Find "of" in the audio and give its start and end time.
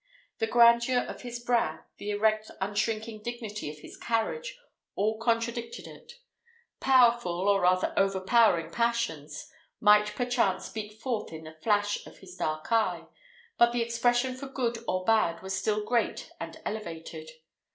1.01-1.21, 3.69-3.81, 12.07-12.17